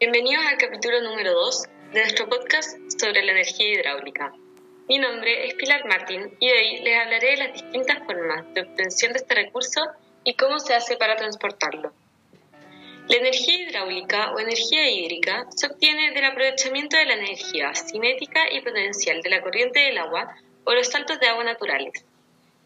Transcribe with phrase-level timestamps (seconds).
[0.00, 1.62] Bienvenidos al capítulo número 2
[1.92, 4.32] de nuestro podcast sobre la energía hidráulica.
[4.88, 9.12] Mi nombre es Pilar Martín y hoy les hablaré de las distintas formas de obtención
[9.12, 9.80] de este recurso
[10.22, 11.92] y cómo se hace para transportarlo.
[13.08, 18.60] La energía hidráulica o energía hídrica se obtiene del aprovechamiento de la energía cinética y
[18.60, 22.04] potencial de la corriente del agua o los saltos de agua naturales.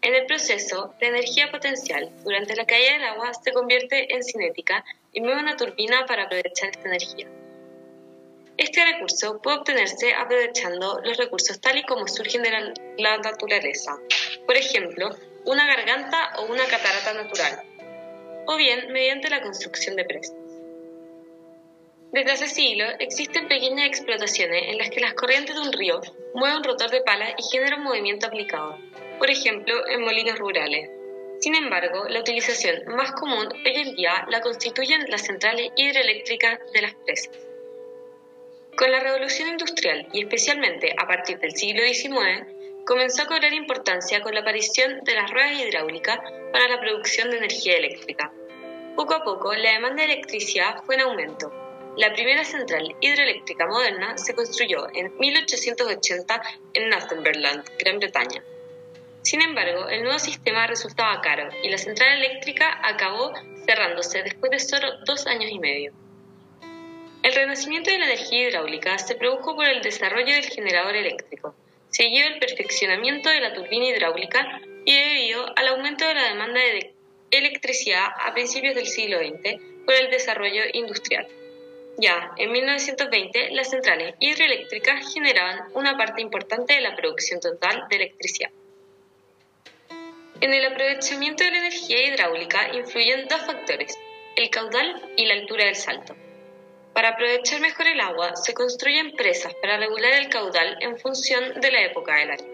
[0.00, 4.84] En el proceso, la energía potencial durante la caída del agua se convierte en cinética
[5.16, 7.26] y mueve una turbina para aprovechar esta energía.
[8.58, 12.50] Este recurso puede obtenerse aprovechando los recursos tal y como surgen de
[12.98, 13.96] la, naturaleza,
[14.46, 15.08] por ejemplo,
[15.46, 17.62] una garganta o una catarata natural,
[18.46, 20.36] o bien mediante la construcción de presas.
[22.12, 26.00] Desde hace siglos existen pequeñas explotaciones en las que las corrientes de un río
[26.34, 28.78] mueven un rotor de pala y generan movimiento aplicado,
[29.18, 30.95] por ejemplo, en molinos rurales.
[31.40, 36.82] Sin embargo, la utilización más común hoy en día la constituyen las centrales hidroeléctricas de
[36.82, 37.36] las presas.
[38.76, 42.46] Con la revolución industrial y especialmente a partir del siglo XIX,
[42.84, 46.18] comenzó a cobrar importancia con la aparición de las ruedas hidráulicas
[46.52, 48.32] para la producción de energía eléctrica.
[48.94, 51.52] Poco a poco, la demanda de electricidad fue en aumento.
[51.96, 56.42] La primera central hidroeléctrica moderna se construyó en 1880
[56.74, 58.42] en Northumberland, Gran Bretaña.
[59.26, 63.32] Sin embargo, el nuevo sistema resultaba caro y la central eléctrica acabó
[63.64, 65.92] cerrándose después de solo dos años y medio.
[67.24, 71.56] El renacimiento de la energía hidráulica se produjo por el desarrollo del generador eléctrico,
[71.88, 76.94] seguido el perfeccionamiento de la turbina hidráulica y debido al aumento de la demanda de
[77.32, 81.26] electricidad a principios del siglo XX por el desarrollo industrial.
[81.98, 87.96] Ya en 1920, las centrales hidroeléctricas generaban una parte importante de la producción total de
[87.96, 88.52] electricidad.
[90.38, 93.98] En el aprovechamiento de la energía hidráulica influyen dos factores,
[94.36, 96.14] el caudal y la altura del salto.
[96.92, 101.70] Para aprovechar mejor el agua, se construyen presas para regular el caudal en función de
[101.70, 102.46] la época del año.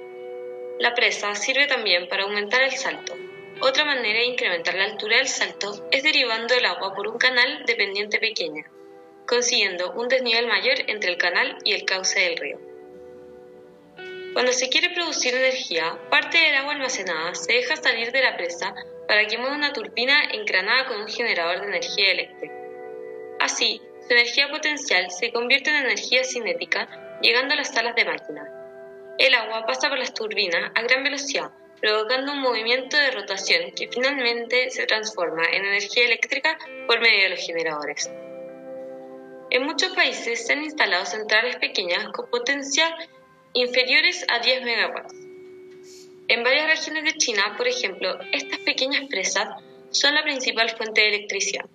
[0.78, 3.14] La presa sirve también para aumentar el salto.
[3.60, 7.64] Otra manera de incrementar la altura del salto es derivando el agua por un canal
[7.66, 8.64] de pendiente pequeña,
[9.26, 12.71] consiguiendo un desnivel mayor entre el canal y el cauce del río.
[14.32, 18.74] Cuando se quiere producir energía, parte del agua almacenada se deja salir de la presa
[19.06, 22.54] para que mueva una turbina encranada con un generador de energía eléctrica.
[23.40, 26.88] Así, su energía potencial se convierte en energía cinética,
[27.20, 28.48] llegando a las salas de máquina.
[29.18, 31.50] El agua pasa por las turbinas a gran velocidad,
[31.80, 36.56] provocando un movimiento de rotación que finalmente se transforma en energía eléctrica
[36.86, 38.10] por medio de los generadores.
[39.50, 42.96] En muchos países se han instalado centrales pequeñas con potencia
[43.54, 45.14] inferiores a 10 megawatts.
[46.28, 49.48] En varias regiones de China, por ejemplo, estas pequeñas presas
[49.90, 51.66] son la principal fuente de electricidad.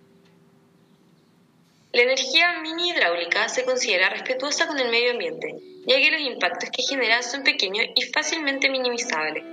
[1.93, 5.55] La energía mini hidráulica se considera respetuosa con el medio ambiente,
[5.85, 9.43] ya que los impactos que genera son pequeños y fácilmente minimizables.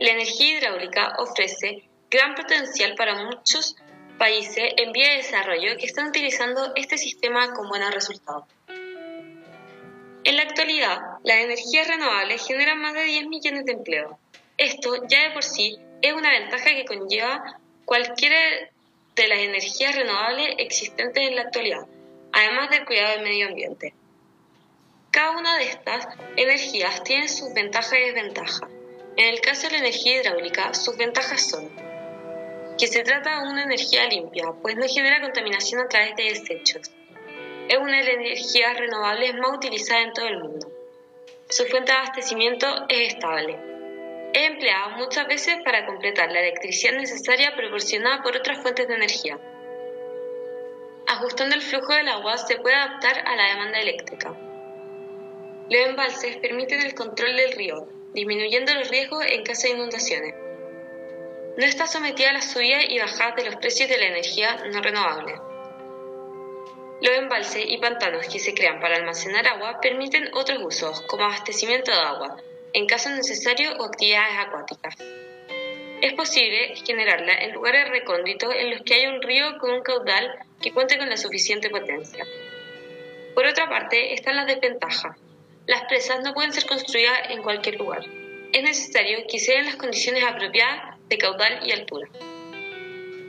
[0.00, 3.76] La energía hidráulica ofrece gran potencial para muchos
[4.18, 8.44] países en vía de desarrollo que están utilizando este sistema con buenos resultados.
[10.24, 14.16] En la actualidad, las energías renovables generan más de 10 millones de empleos.
[14.56, 18.72] Esto ya de por sí es una ventaja que conlleva cualquier
[19.16, 21.86] de las energías renovables existentes en la actualidad,
[22.32, 23.92] además del cuidado del medio ambiente.
[25.10, 28.70] Cada una de estas energías tiene sus ventajas y desventajas.
[29.16, 31.70] En el caso de la energía hidráulica, sus ventajas son
[32.78, 36.90] que se trata de una energía limpia, pues no genera contaminación a través de desechos
[37.68, 40.70] es una de las energías renovables más utilizadas en todo el mundo.
[41.48, 43.58] Su fuente de abastecimiento es estable.
[44.32, 49.38] Es empleada muchas veces para completar la electricidad necesaria proporcionada por otras fuentes de energía.
[51.06, 54.34] Ajustando el flujo del agua se puede adaptar a la demanda eléctrica.
[55.70, 60.34] Los embalses permiten el control del río, disminuyendo los riesgos en caso de inundaciones.
[61.56, 64.82] No está sometida a las subidas y bajadas de los precios de la energía no
[64.82, 65.53] renovable.
[67.04, 71.90] Los embalses y pantanos que se crean para almacenar agua permiten otros usos, como abastecimiento
[71.92, 72.38] de agua,
[72.72, 74.96] en caso necesario o actividades acuáticas.
[76.00, 80.32] Es posible generarla en lugares recónditos en los que haya un río con un caudal
[80.62, 82.26] que cuente con la suficiente potencia.
[83.34, 85.18] Por otra parte, están las desventajas.
[85.66, 88.02] Las presas no pueden ser construidas en cualquier lugar.
[88.50, 92.08] Es necesario que se den las condiciones apropiadas de caudal y altura.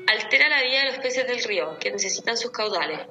[0.08, 3.02] Altera la vida de los peces del río, que necesitan sus caudales,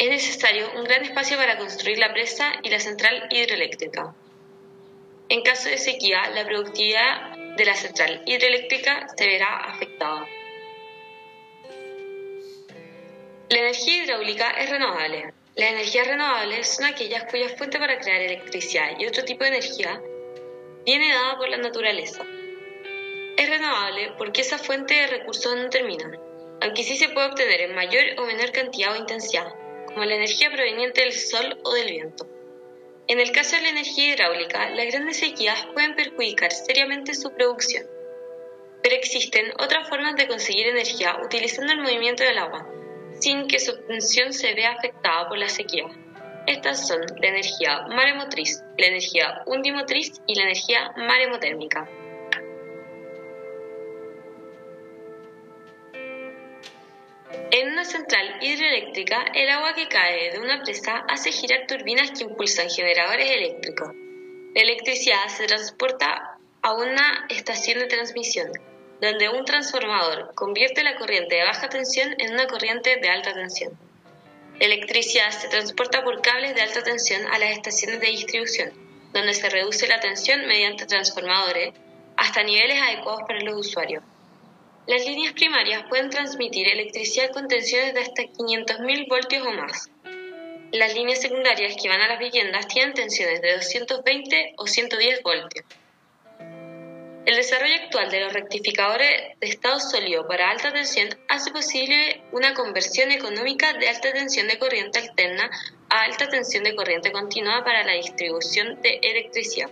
[0.00, 4.14] es necesario un gran espacio para construir la presa y la central hidroeléctrica.
[5.28, 10.26] En caso de sequía, la productividad de la central hidroeléctrica se verá afectada.
[13.50, 15.34] La energía hidráulica es renovable.
[15.56, 20.00] Las energías renovables son aquellas cuya fuente para crear electricidad y otro tipo de energía
[20.86, 22.24] viene dada por la naturaleza.
[23.36, 26.10] Es renovable porque esa fuente de recursos no termina,
[26.62, 29.59] aunque sí se puede obtener en mayor o menor cantidad o intensidad,
[29.92, 32.26] como la energía proveniente del sol o del viento.
[33.08, 37.86] En el caso de la energía hidráulica, las grandes sequías pueden perjudicar seriamente su producción.
[38.82, 42.68] Pero existen otras formas de conseguir energía utilizando el movimiento del agua,
[43.18, 45.86] sin que su función se vea afectada por la sequía.
[46.46, 51.88] Estas son la energía maremotriz, la energía undimotriz y la energía maremotérmica.
[57.80, 62.68] Una central hidroeléctrica, el agua que cae de una presa hace girar turbinas que impulsan
[62.68, 63.88] generadores eléctricos.
[64.54, 68.52] La electricidad se transporta a una estación de transmisión,
[69.00, 73.72] donde un transformador convierte la corriente de baja tensión en una corriente de alta tensión.
[74.58, 78.72] La electricidad se transporta por cables de alta tensión a las estaciones de distribución,
[79.14, 81.72] donde se reduce la tensión mediante transformadores
[82.18, 84.02] hasta niveles adecuados para los usuarios.
[84.86, 89.90] Las líneas primarias pueden transmitir electricidad con tensiones de hasta 500.000 voltios o más.
[90.72, 95.64] Las líneas secundarias que van a las viviendas tienen tensiones de 220 o 110 voltios.
[97.26, 102.54] El desarrollo actual de los rectificadores de estado sólido para alta tensión hace posible una
[102.54, 105.50] conversión económica de alta tensión de corriente alterna
[105.90, 109.70] a alta tensión de corriente continua para la distribución de electricidad.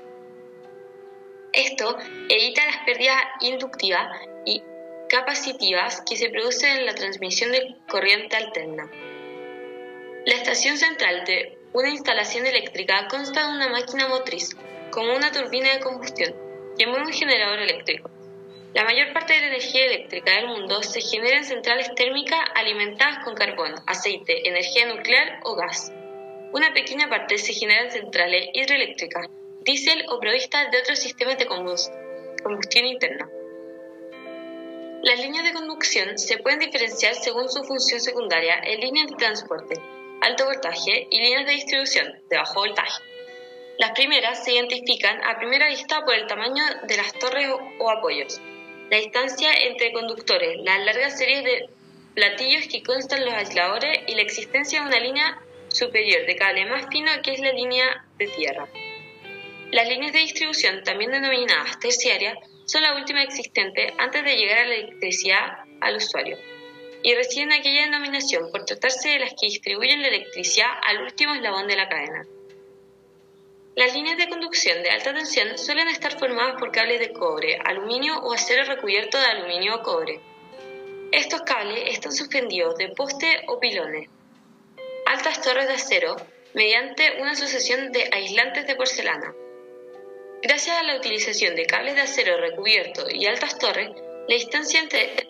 [1.53, 1.97] Esto
[2.29, 4.63] evita las pérdidas inductivas y
[5.09, 8.91] capacitivas que se producen en la transmisión de corriente alterna.
[10.27, 14.57] La estación central de una instalación eléctrica consta de una máquina motriz,
[14.91, 16.35] como una turbina de combustión,
[16.77, 18.11] y un generador eléctrico.
[18.75, 23.25] La mayor parte de la energía eléctrica del mundo se genera en centrales térmicas alimentadas
[23.25, 25.91] con carbón, aceite, energía nuclear o gas.
[26.53, 29.27] Una pequeña parte se genera en centrales hidroeléctricas,
[29.63, 33.29] diésel o provistas de otros sistemas de combustión interna.
[35.03, 39.81] Las líneas de conducción se pueden diferenciar según su función secundaria en líneas de transporte,
[40.21, 43.01] alto voltaje y líneas de distribución de bajo voltaje.
[43.79, 47.49] Las primeras se identifican a primera vista por el tamaño de las torres
[47.79, 48.41] o apoyos,
[48.91, 51.69] la distancia entre conductores, las largas series de
[52.15, 56.87] platillos que constan los aisladores y la existencia de una línea superior de cable más
[56.91, 58.69] fino que es la línea de tierra.
[59.71, 64.65] Las líneas de distribución, también denominadas terciarias, son la última existente antes de llegar a
[64.67, 66.39] la electricidad al usuario
[67.03, 71.67] y reciben aquella denominación por tratarse de las que distribuyen la electricidad al último eslabón
[71.67, 72.27] de la cadena.
[73.77, 78.19] Las líneas de conducción de alta tensión suelen estar formadas por cables de cobre, aluminio
[78.19, 80.21] o acero recubierto de aluminio o cobre.
[81.13, 84.09] Estos cables están suspendidos de poste o pilones.
[85.07, 86.17] Altas torres de acero
[86.55, 89.33] mediante una sucesión de aislantes de porcelana.
[90.41, 93.91] Gracias a la utilización de cables de acero recubierto y altas torres,
[94.29, 95.29] la distancia entre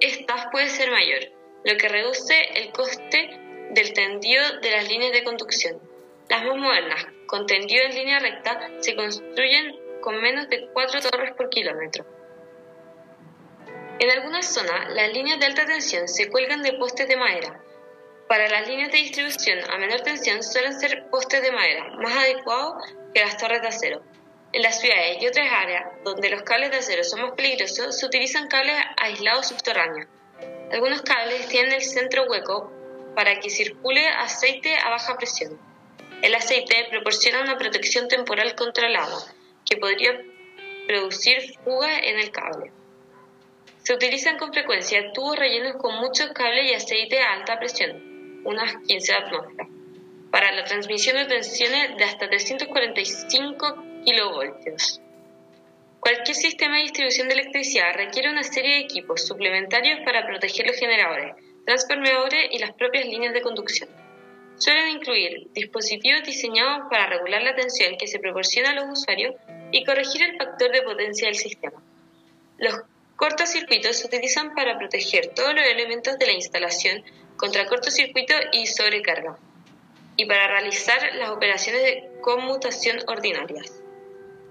[0.00, 1.30] estas puede ser mayor,
[1.64, 3.38] lo que reduce el coste
[3.70, 5.80] del tendido de las líneas de conducción.
[6.28, 11.34] Las más modernas, con tendido en línea recta, se construyen con menos de 4 torres
[11.36, 12.04] por kilómetro.
[14.00, 17.62] En algunas zonas, las líneas de alta tensión se cuelgan de postes de madera.
[18.26, 22.74] Para las líneas de distribución a menor tensión suelen ser postes de madera, más adecuados
[23.14, 24.02] que las torres de acero.
[24.50, 28.06] En las ciudades y otras áreas donde los cables de acero son más peligrosos, se
[28.06, 30.08] utilizan cables aislados subterráneos.
[30.72, 32.72] Algunos cables tienen el centro hueco
[33.14, 35.58] para que circule aceite a baja presión.
[36.22, 39.22] El aceite proporciona una protección temporal contra el agua,
[39.68, 40.18] que podría
[40.86, 42.72] producir fugas en el cable.
[43.82, 48.76] Se utilizan con frecuencia tubos rellenos con muchos cables y aceite a alta presión, unas
[48.86, 49.68] 15 atmósferas,
[50.30, 55.02] para la transmisión de tensiones de hasta 345 kilovoltios.
[56.00, 60.76] Cualquier sistema de distribución de electricidad requiere una serie de equipos suplementarios para proteger los
[60.76, 61.34] generadores,
[61.66, 63.90] transformadores y las propias líneas de conducción.
[64.56, 69.34] Suelen incluir dispositivos diseñados para regular la tensión que se proporciona a los usuarios
[69.72, 71.82] y corregir el factor de potencia del sistema.
[72.56, 72.80] Los
[73.14, 77.04] cortocircuitos se utilizan para proteger todos los elementos de la instalación
[77.36, 79.36] contra cortocircuito y sobrecarga,
[80.16, 83.82] y para realizar las operaciones de conmutación ordinarias.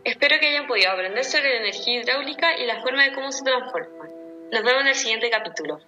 [0.08, 3.44] Espero que hayan podido aprender sobre la energía hidráulica y la forma de cómo se
[3.44, 4.08] transforma.
[4.54, 5.82] Nos vemos en el siguiente capítulo.